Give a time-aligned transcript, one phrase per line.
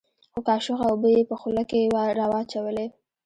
[0.33, 1.81] څو کاشوغه اوبه يې په خوله کښې
[2.19, 2.87] راواچولې.